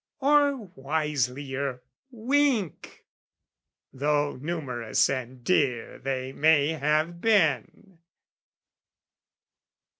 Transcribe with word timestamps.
or 0.19 0.71
wiselier 0.75 1.81
wink, 2.09 3.03
Though 3.93 4.35
numerous 4.35 5.07
and 5.11 5.43
dear 5.43 5.99
they 5.99 6.33
may 6.33 6.69
have 6.69 7.21
been? 7.21 7.99